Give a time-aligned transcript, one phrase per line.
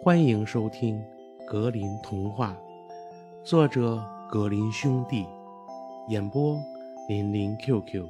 [0.00, 0.96] 欢迎收听
[1.44, 2.56] 《格林童话》，
[3.44, 5.26] 作者格林兄弟，
[6.08, 6.56] 演播
[7.08, 8.06] 林林 QQ。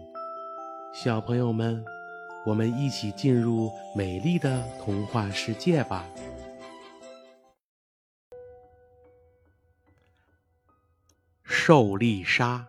[0.93, 1.83] 小朋友们，
[2.45, 6.05] 我们一起进入美丽的童话世界吧！
[11.43, 12.69] 兽丽莎，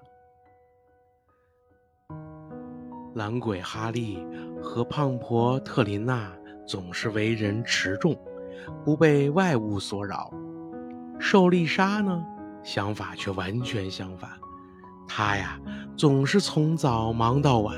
[3.15, 4.25] 懒鬼哈利
[4.63, 6.33] 和胖婆特琳娜
[6.65, 8.17] 总是为人持重。
[8.83, 10.31] 不被外物所扰，
[11.19, 12.23] 受丽莎呢，
[12.63, 14.29] 想法却完全相反。
[15.07, 15.59] 她呀，
[15.97, 17.75] 总是从早忙到晚，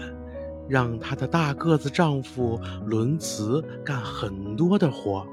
[0.67, 5.25] 让她的大个子丈夫伦茨干很多的活。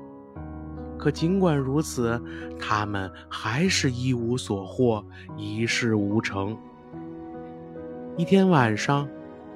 [0.96, 2.20] 可尽管如此，
[2.58, 5.04] 他们还是一无所获，
[5.36, 6.56] 一事无成。
[8.16, 9.08] 一天晚上，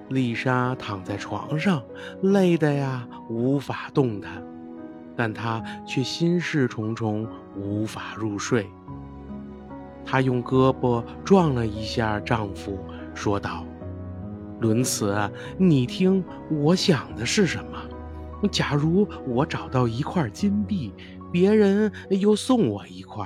[0.09, 1.83] 丽莎躺在床上，
[2.23, 4.41] 累得呀，无法动弹。
[5.23, 8.67] 但她却心事重重，无法入睡。
[10.05, 12.77] 她用胳膊撞了一下丈夫，
[13.15, 13.65] 说道
[14.59, 18.49] ：“伦茨，你听，我想的是什么？
[18.51, 20.93] 假如我找到一块金币，
[21.31, 23.25] 别人又送我一块，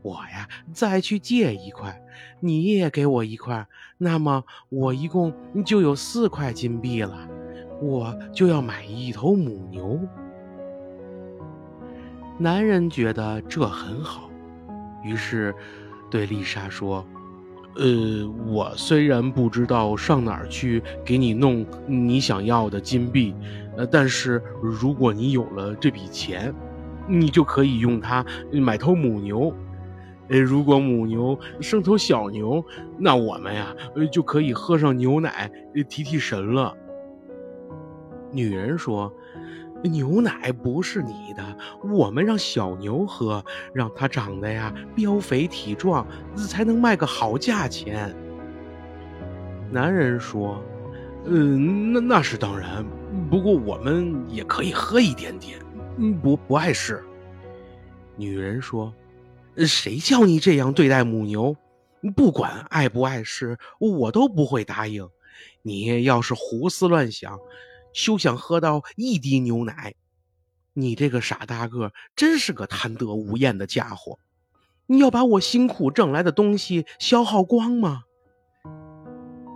[0.00, 2.00] 我呀再去借一块，
[2.40, 3.66] 你也给我一块，
[3.98, 5.30] 那么我一共
[5.62, 7.28] 就有四块金币了，
[7.82, 10.00] 我就要买一头母牛。”
[12.36, 14.28] 男人觉得这很好，
[15.04, 15.54] 于是
[16.10, 17.06] 对丽莎说
[17.78, 23.32] ：“呃，我虽然不知道上哪儿去给你弄你想要的金币，
[23.76, 26.52] 呃，但是如果你有了这笔钱，
[27.06, 29.54] 你就可以用它买头母牛。
[30.28, 32.64] 呃，如果母牛生头小牛，
[32.98, 33.72] 那我们呀，
[34.10, 35.48] 就可以喝上牛奶
[35.88, 36.76] 提提神了。”
[38.32, 39.12] 女人说。
[39.84, 48.14] 牛奶不是你的，我们让小牛喝，让它长得呀膘肥体壮，才能卖个好价钱。
[49.70, 50.62] 男人说
[51.26, 52.84] ：“嗯，那那是当然，
[53.30, 55.58] 不过我们也可以喝一点点，
[56.22, 57.04] 不不碍事。”
[58.16, 58.94] 女人说
[59.66, 61.54] ：“谁叫你这样对待母牛？
[62.16, 65.06] 不管碍不碍事，我都不会答应。
[65.62, 67.38] 你要是胡思乱想。”
[67.94, 69.94] 休想喝到一滴牛奶！
[70.74, 74.18] 你这个傻大个，真是个贪得无厌的家伙！
[74.86, 78.02] 你要把我辛苦挣来的东西消耗光吗？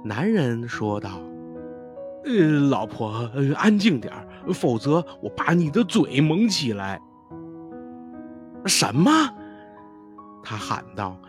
[0.05, 1.21] 男人说道
[2.25, 4.15] ：“呃，老婆，安静点
[4.55, 7.01] 否则我把你的嘴蒙起来。”
[8.65, 9.11] 什么？
[10.45, 11.21] 他喊道：“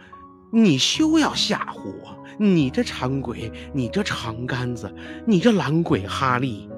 [0.53, 2.23] 你休要吓唬我！
[2.37, 4.93] 你这馋鬼，你这长杆子，
[5.25, 6.69] 你这懒鬼哈利！”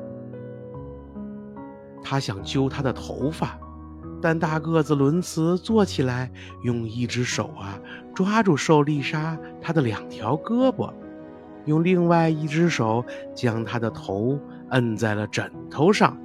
[2.12, 3.58] 他想揪她的头发，
[4.22, 6.30] 但大个子伦茨坐起来，
[6.62, 7.80] 用一只手啊
[8.14, 10.92] 抓住受丽莎她的两条胳膊，
[11.64, 13.02] 用另外一只手
[13.34, 14.38] 将她的头
[14.72, 16.18] 摁在了枕头上，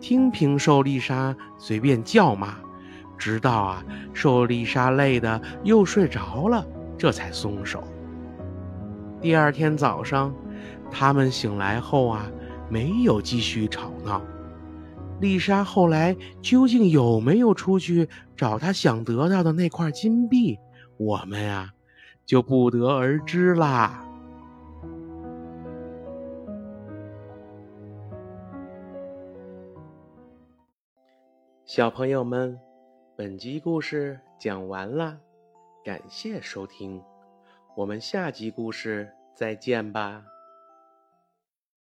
[0.00, 2.54] 听凭受丽莎随便叫骂，
[3.18, 3.84] 直到啊
[4.14, 6.64] 受丽莎累得又睡着了，
[6.96, 7.82] 这才松手。
[9.20, 10.32] 第二天早上，
[10.88, 12.30] 他们醒来后啊，
[12.68, 14.22] 没有继续吵闹。
[15.20, 20.58] 丽莎后来究竟有没有出去找她想得到的那块金币？
[20.96, 21.72] 我们呀，
[22.24, 24.06] 就不得而知啦。
[31.64, 32.58] 小朋友们，
[33.14, 35.18] 本集故事讲完啦，
[35.84, 37.00] 感谢收听，
[37.76, 40.24] 我们下集故事再见吧。